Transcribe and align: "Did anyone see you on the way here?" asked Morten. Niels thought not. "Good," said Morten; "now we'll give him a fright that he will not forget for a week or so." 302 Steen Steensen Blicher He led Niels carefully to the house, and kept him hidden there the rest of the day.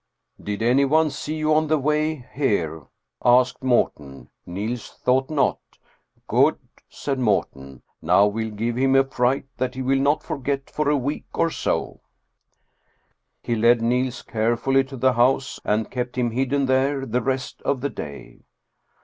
"Did 0.43 0.63
anyone 0.63 1.11
see 1.11 1.35
you 1.35 1.53
on 1.53 1.67
the 1.67 1.77
way 1.77 2.25
here?" 2.33 2.87
asked 3.23 3.63
Morten. 3.63 4.31
Niels 4.47 4.89
thought 4.89 5.29
not. 5.29 5.59
"Good," 6.27 6.57
said 6.89 7.19
Morten; 7.19 7.83
"now 8.01 8.25
we'll 8.25 8.49
give 8.49 8.75
him 8.77 8.95
a 8.95 9.03
fright 9.03 9.45
that 9.57 9.75
he 9.75 9.83
will 9.83 9.99
not 9.99 10.23
forget 10.23 10.71
for 10.71 10.89
a 10.89 10.97
week 10.97 11.25
or 11.35 11.51
so." 11.51 12.01
302 13.43 13.43
Steen 13.43 13.43
Steensen 13.43 13.43
Blicher 13.43 13.45
He 13.45 13.61
led 13.61 13.81
Niels 13.83 14.21
carefully 14.23 14.83
to 14.85 14.97
the 14.97 15.13
house, 15.13 15.59
and 15.63 15.91
kept 15.91 16.17
him 16.17 16.31
hidden 16.31 16.65
there 16.65 17.05
the 17.05 17.21
rest 17.21 17.61
of 17.61 17.81
the 17.81 17.89
day. 17.91 18.39